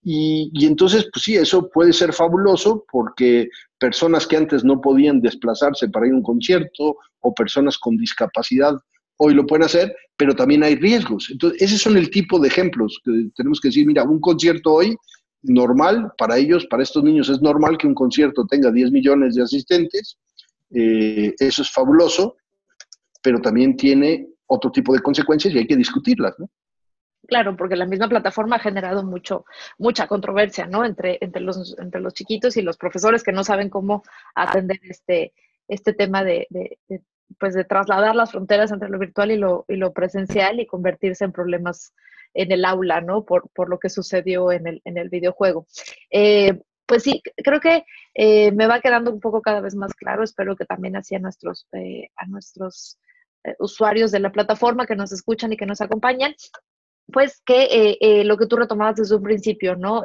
[0.07, 5.21] Y, y, entonces, pues sí, eso puede ser fabuloso porque personas que antes no podían
[5.21, 8.77] desplazarse para ir a un concierto o personas con discapacidad
[9.17, 11.29] hoy lo pueden hacer, pero también hay riesgos.
[11.31, 14.97] Entonces, esos son el tipo de ejemplos que tenemos que decir, mira, un concierto hoy
[15.43, 19.43] normal, para ellos, para estos niños es normal que un concierto tenga 10 millones de
[19.43, 20.17] asistentes,
[20.71, 22.37] eh, eso es fabuloso,
[23.23, 26.49] pero también tiene otro tipo de consecuencias y hay que discutirlas, ¿no?
[27.27, 29.45] Claro, porque la misma plataforma ha generado mucho,
[29.79, 30.85] mucha controversia, ¿no?
[30.85, 34.03] Entre, entre, los, entre los chiquitos y los profesores que no saben cómo
[34.35, 35.33] atender este,
[35.69, 36.47] este tema de,
[37.39, 41.25] pues de trasladar las fronteras entre lo virtual y lo, y lo presencial y convertirse
[41.25, 41.95] en problemas
[42.35, 43.25] en el aula, ¿no?
[43.25, 45.67] Por, por lo que sucedió en el, en el videojuego.
[46.11, 50.23] Eh, pues sí, creo que eh, me va quedando un poco cada vez más claro.
[50.23, 52.99] Espero que también así a nuestros, eh, a nuestros
[53.59, 56.35] usuarios de la plataforma que nos escuchan y que nos acompañan,
[57.13, 60.03] pues que lo que tú retomabas desde un principio, ¿no?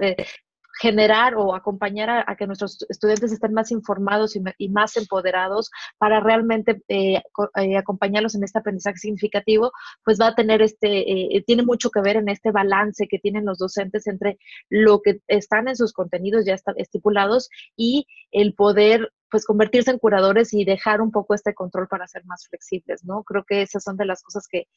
[0.80, 6.82] generar o acompañar a, que nuestros estudiantes estén más informados y, más empoderados para realmente
[6.88, 7.22] eh,
[7.56, 9.72] eh, acompañarlos en este aprendizaje significativo,
[10.06, 13.46] pues va a tener este, eh, tiene mucho que ver en este balance que tienen
[13.46, 14.38] los docentes entre
[14.70, 20.54] lo que están en sus contenidos ya estipulados y el poder pues convertirse en curadores
[20.54, 23.24] y dejar un poco este control para ser más flexibles, ¿no?
[23.24, 24.68] Creo que esas son de las cosas que,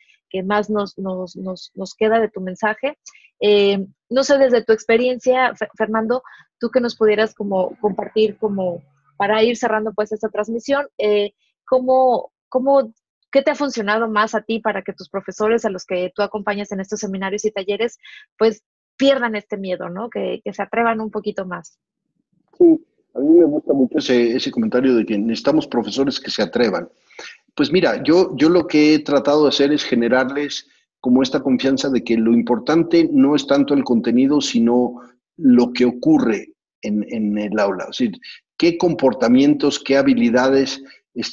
[0.42, 2.98] más nos, nos, nos, nos, queda de tu mensaje.
[3.40, 6.22] Eh, no sé, desde tu experiencia, Fernando,
[6.58, 8.82] tú que nos pudieras como compartir como
[9.16, 11.32] para ir cerrando pues esta transmisión, eh,
[11.66, 12.92] ¿cómo, cómo,
[13.30, 16.22] ¿qué te ha funcionado más a ti para que tus profesores a los que tú
[16.22, 17.98] acompañas en estos seminarios y talleres
[18.36, 18.62] pues
[18.96, 20.10] pierdan este miedo, ¿no?
[20.10, 21.78] Que, que se atrevan un poquito más.
[22.58, 22.84] Sí,
[23.14, 26.88] a mí me gusta mucho ese, comentario de que necesitamos profesores que se atrevan.
[27.54, 30.66] Pues mira, yo, yo lo que he tratado de hacer es generarles
[31.00, 35.00] como esta confianza de que lo importante no es tanto el contenido, sino
[35.36, 37.84] lo que ocurre en, en el aula.
[37.90, 38.18] Es decir,
[38.56, 40.80] qué comportamientos, qué habilidades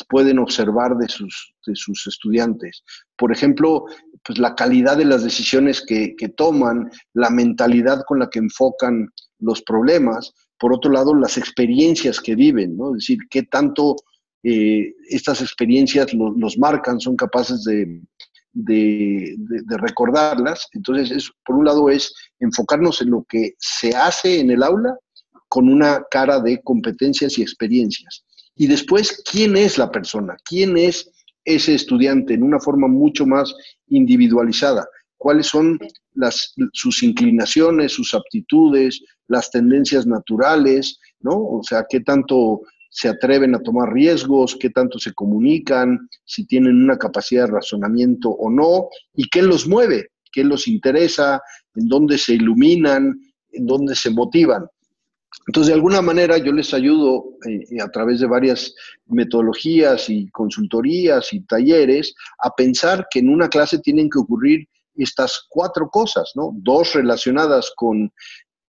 [0.08, 2.84] pueden observar de sus, de sus estudiantes.
[3.15, 3.86] Por ejemplo,
[4.26, 9.62] pues la calidad de las decisiones que, toman, la mentalidad con la que enfocan los
[9.62, 12.89] problemas, por otro lado, las experiencias que viven, ¿no?
[12.89, 13.95] Es decir, qué tanto
[14.43, 18.02] eh, estas experiencias los marcan, son capaces de,
[18.54, 20.67] de, recordarlas.
[20.74, 24.98] Entonces, es, por un lado es enfocarnos en lo que se hace en el aula
[25.48, 28.24] con una cara de competencias y experiencias.
[28.56, 30.36] Y después, ¿quién es la persona?
[30.43, 31.10] ¿Quién es
[31.45, 33.56] ese estudiante en una forma mucho más
[33.88, 34.88] individualizada?
[35.19, 35.77] ¿Cuáles son
[36.15, 40.97] las, sus inclinaciones, sus aptitudes, las tendencias naturales?
[41.19, 41.34] ¿no?
[41.34, 46.82] O sea, qué tanto se atreven a tomar riesgos, qué tanto se comunican, si tienen
[46.82, 51.41] una capacidad de razonamiento o no, y qué los mueve, qué los interesa,
[51.75, 53.19] en dónde se iluminan,
[53.51, 54.65] en dónde se motivan.
[55.47, 58.73] Entonces, de alguna manera, yo les ayudo eh, a través de varias
[59.08, 64.67] metodologías y consultorías y talleres a pensar que en una clase tienen que ocurrir
[65.04, 66.52] estas cuatro cosas, ¿no?
[66.56, 68.12] Dos relacionadas con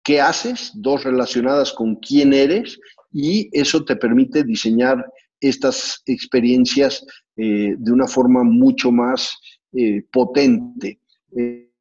[0.04, 2.80] qué haces, dos relacionadas con quién eres,
[3.12, 5.06] y eso te permite diseñar
[5.40, 7.06] estas experiencias
[7.38, 9.38] eh, de una forma mucho más
[9.74, 11.00] eh, potente.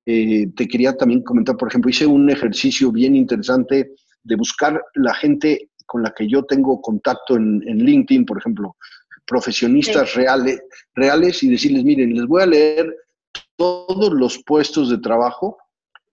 [0.06, 3.92] te quería también comentar, por ejemplo, hice un ejercicio bien interesante
[4.24, 8.76] de buscar la gente con la que yo tengo contacto en, LinkedIn, por ejemplo,
[9.26, 10.60] profesionistas reales,
[10.94, 12.94] reales y decirles, miren, les voy a leer
[13.64, 15.56] todos los puestos de trabajo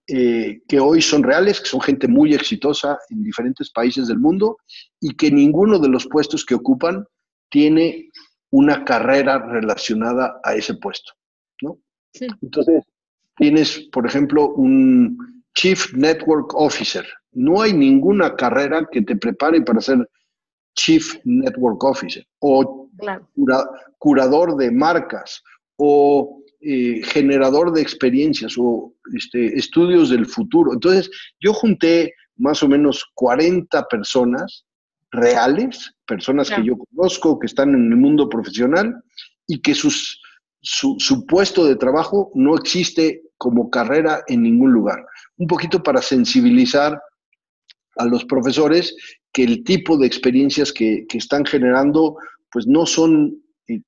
[0.07, 4.57] eh, que hoy son reales, que son gente muy exitosa en diferentes países del mundo
[5.01, 7.05] y que ninguno de los puestos que ocupan
[7.49, 8.09] tiene
[8.51, 11.11] una carrera relacionada a ese puesto.
[11.61, 11.77] ¿no?
[12.41, 12.85] Entonces,
[13.35, 19.81] tienes, por ejemplo, un Chief Network Officer, no hay ninguna carrera que te prepare para
[19.81, 20.09] ser
[20.73, 22.89] Chief Network Officer o
[23.97, 25.43] curador de marcas
[25.75, 30.74] o eh, generador de experiencias o este, estudios del futuro.
[30.74, 34.65] Entonces, yo junté más o menos 40 personas
[35.12, 38.95] reales, personas que yo conozco, que están en el mundo profesional
[39.47, 40.21] y que sus,
[40.62, 45.04] su, su puesto de trabajo no existe como carrera en ningún lugar.
[45.38, 47.02] Un poquito para sensibilizar
[47.97, 48.95] a los profesores
[49.34, 52.17] que el tipo de experiencias que, están generando
[52.52, 53.40] pues no son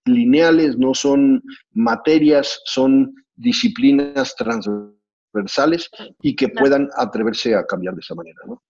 [0.06, 5.90] lineales, no son materias, son disciplinas transversales
[6.22, 8.40] y que puedan atreverse a cambiar de esa manera.
[8.46, 8.62] ¿no?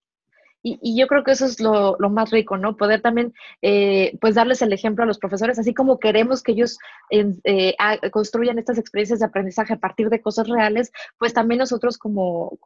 [0.66, 2.78] Y, yo creo que eso es lo, más rico, ¿no?
[2.78, 6.78] Poder también, eh, pues, darles el ejemplo a los profesores, así como queremos que ellos
[7.10, 7.74] eh,
[8.10, 12.58] construyan estas experiencias de aprendizaje a partir de cosas reales, pues también nosotros como,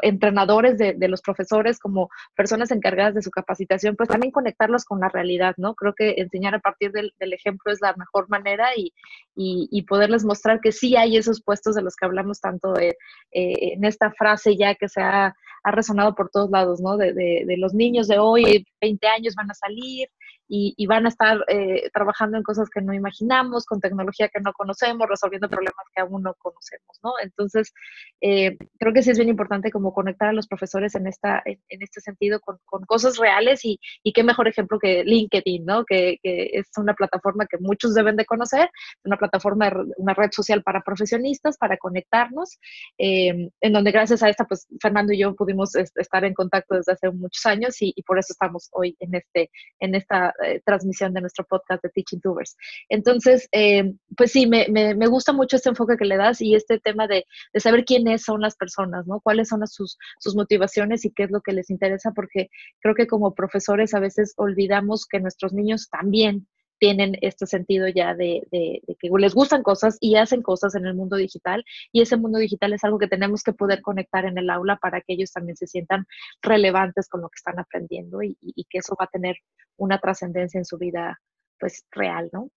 [0.00, 5.10] entrenadores de, los profesores, como personas encargadas de su capacitación, pues también conectarlos con la
[5.10, 5.74] realidad, ¿no?
[5.74, 10.72] Creo que enseñar a partir del, ejemplo es la mejor manera y, poderles mostrar que
[10.72, 12.96] sí hay esos puestos de los que hablamos tanto eh,
[13.30, 15.34] en esta frase ya que se ha,
[15.70, 16.96] resonado por todos lados, ¿no?
[16.96, 20.08] de de, los niños de hoy, 20 años van a salir
[20.48, 24.52] y, van a estar eh, trabajando en cosas que no imaginamos, con tecnología que no
[24.52, 27.12] conocemos, resolviendo problemas que aún no conocemos, ¿no?
[27.22, 27.72] Entonces,
[28.20, 31.58] eh, creo que sí es bien importante como conectar a los profesores en, esta, en,
[31.68, 35.84] este sentido con, cosas reales y, y, qué mejor ejemplo que LinkedIn, ¿no?
[35.84, 38.70] Que, es una plataforma que muchos deben de conocer,
[39.04, 42.58] una plataforma, una red social para profesionistas, para conectarnos,
[42.98, 46.92] eh, en donde gracias a esta, pues Fernando y yo pudimos estar en contacto desde
[46.92, 49.50] hace muchos años y, y por eso estamos hoy en, este,
[49.80, 52.56] en esta eh, transmisión de nuestro podcast de Teaching Tubers.
[52.88, 56.78] Entonces, eh, pues sí, me, me, gusta mucho este enfoque que le das y este
[56.78, 59.20] tema de, de, saber quiénes son las personas, ¿no?
[59.20, 62.48] Cuáles son sus, sus motivaciones y qué es lo que les interesa, porque
[62.80, 66.46] creo que como profesores a veces olvidamos que nuestros niños también
[66.82, 71.14] tienen este sentido ya de, que les gustan cosas y hacen cosas en el mundo
[71.14, 74.80] digital y ese mundo digital es algo que tenemos que poder conectar en el aula
[74.82, 76.06] para que ellos también se sientan
[76.42, 78.36] relevantes con lo que están aprendiendo y,
[78.68, 79.36] que eso va a tener
[79.76, 81.20] una trascendencia en su vida
[81.56, 82.50] pues real, ¿no?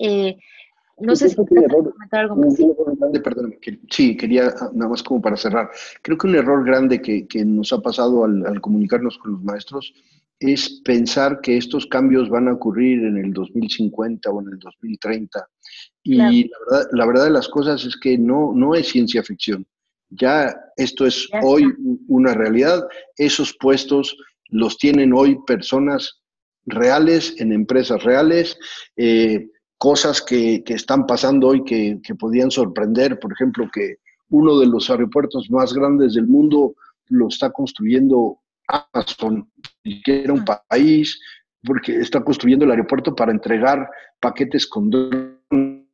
[0.00, 0.38] Eh,
[0.98, 2.56] no sé si comentar algo más.
[3.90, 5.70] sí, quería ah, nada más como para cerrar.
[6.02, 9.94] Creo que un error grande que, nos ha pasado al comunicarnos con los maestros
[10.42, 15.48] es pensar que estos cambios van a ocurrir en el 2050 o en el 2030.
[16.02, 19.66] Y la, verdad, de las cosas es que no, no es ciencia ficción.
[20.10, 21.64] Ya esto es hoy
[22.08, 22.86] una realidad.
[23.16, 24.16] Esos puestos
[24.48, 26.20] los tienen hoy personas
[26.66, 28.58] reales en empresas reales.
[28.96, 33.96] Eh, cosas que, están pasando hoy que, que podían sorprender, por ejemplo, que
[34.28, 36.74] uno de los aeropuertos más grandes del mundo
[37.08, 38.41] lo está construyendo
[38.72, 39.50] Amazon,
[40.04, 41.20] que era un país
[41.64, 43.88] porque está construyendo el aeropuerto para entregar
[44.20, 45.86] paquetes con drones,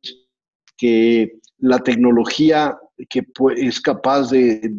[0.77, 2.77] que la tecnología
[3.09, 3.25] que
[3.57, 4.73] es capaz de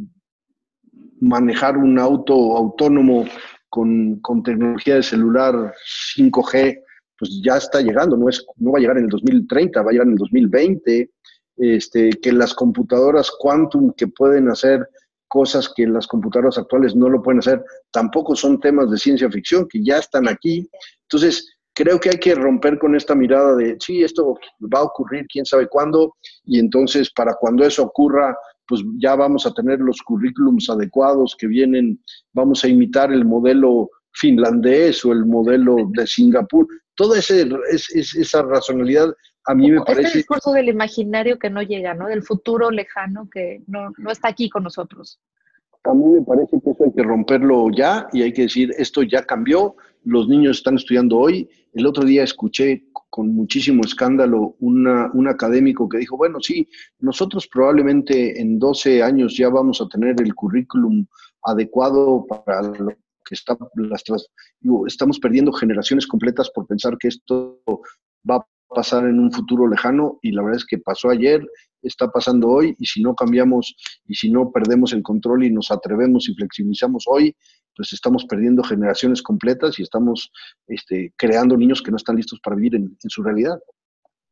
[1.20, 3.26] manejar un auto autónomo
[3.68, 5.72] con, con, tecnología de celular
[6.16, 6.82] 5G,
[7.18, 9.92] pues ya está llegando, no, es, no va a llegar en el 2030, va a
[9.92, 11.10] llegar en el 2020,
[11.58, 14.88] este, que las computadoras quantum que pueden hacer
[15.30, 19.66] cosas que las computadoras actuales no lo pueden hacer, tampoco son temas de ciencia ficción,
[19.70, 20.68] que ya están aquí.
[21.02, 24.36] Entonces, creo que hay que romper con esta mirada de, sí, esto
[24.74, 29.46] va a ocurrir, quién sabe cuándo, y entonces para cuando eso ocurra, pues ya vamos
[29.46, 32.00] a tener los currículums adecuados que vienen,
[32.34, 36.66] vamos a imitar el modelo finlandés o el modelo de Singapur.
[36.96, 39.14] Toda ese, esa racionalidad
[39.46, 40.06] a mí me este parece...
[40.06, 42.06] Este discurso del imaginario que no llega, ¿no?
[42.06, 45.20] Del futuro lejano que no, no está aquí con nosotros.
[45.84, 49.02] A mí me parece que eso hay que romperlo ya y hay que decir, esto
[49.02, 51.48] ya cambió, los niños están estudiando hoy.
[51.72, 56.68] El otro día escuché con muchísimo escándalo una, un académico que dijo, bueno, sí,
[56.98, 61.06] nosotros probablemente en 12 años ya vamos a tener el currículum
[61.42, 62.92] adecuado para lo
[63.24, 64.04] que está, las,
[64.86, 67.60] estamos perdiendo generaciones completas por pensar que esto
[68.28, 71.46] va a pasar en un futuro lejano y la verdad es que pasó ayer,
[71.82, 73.74] está pasando hoy y si no cambiamos
[74.06, 77.34] y si no perdemos el control y nos atrevemos y flexibilizamos hoy,
[77.76, 80.30] pues estamos perdiendo generaciones completas y estamos
[80.66, 83.58] este, creando niños que no están listos para vivir en su realidad.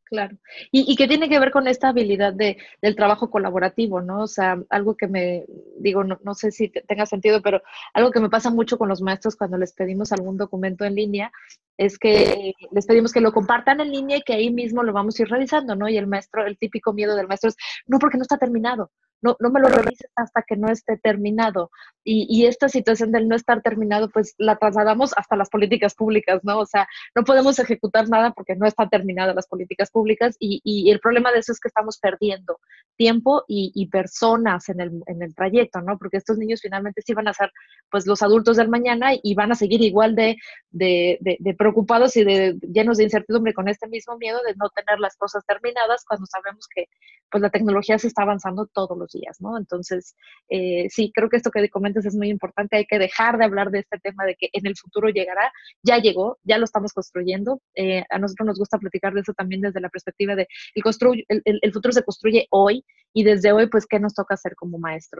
[0.09, 0.37] Claro.
[0.71, 4.23] Y, y, que tiene que ver con esta habilidad de, del trabajo colaborativo, ¿no?
[4.23, 5.45] O sea, algo que me,
[5.77, 7.61] digo, no, no sé si tenga sentido, pero
[7.93, 11.31] algo que me pasa mucho con los maestros cuando les pedimos algún documento en línea
[11.77, 15.19] es que les pedimos que lo compartan en línea y que ahí mismo lo vamos
[15.19, 15.87] a ir revisando, ¿no?
[15.87, 17.55] Y el maestro, el típico miedo del maestro es,
[17.85, 18.91] no, porque no está terminado
[19.21, 21.71] no, no me lo revises hasta que no esté terminado.
[22.03, 26.39] Y, y, esta situación del no estar terminado, pues la trasladamos hasta las políticas públicas,
[26.43, 26.59] ¿no?
[26.59, 30.89] O sea, no podemos ejecutar nada porque no están terminadas las políticas públicas y, y
[30.91, 32.59] el problema de eso es que estamos perdiendo
[32.99, 35.97] tiempo y, y personas en el, en el, trayecto, ¿no?
[35.97, 37.49] Porque estos niños finalmente sí van a ser,
[37.89, 40.35] pues, los adultos del mañana y van a seguir igual de,
[40.69, 45.15] de, preocupados y de llenos de incertidumbre con este mismo miedo de no tener las
[45.15, 46.87] cosas terminadas cuando sabemos que,
[47.31, 49.08] pues, la tecnología se está avanzando todos
[49.57, 50.15] Entonces,
[50.49, 52.77] eh, sí, creo que esto que comentas es muy importante.
[52.77, 55.51] Hay que dejar de hablar de este tema de que en el futuro llegará.
[55.83, 57.61] Ya llegó, ya lo estamos construyendo.
[57.75, 61.59] Eh, a nosotros nos gusta platicar de eso también desde la perspectiva de el, el,
[61.61, 62.83] el futuro se construye hoy
[63.13, 65.17] y desde hoy, pues, ¿qué nos toca hacer como maestros?